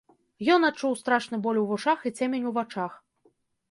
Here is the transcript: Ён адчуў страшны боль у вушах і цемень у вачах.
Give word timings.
Ён 0.53 0.65
адчуў 0.69 0.95
страшны 1.03 1.41
боль 1.45 1.61
у 1.63 1.69
вушах 1.75 1.99
і 2.07 2.17
цемень 2.17 2.45
у 2.53 2.59
вачах. 2.61 3.01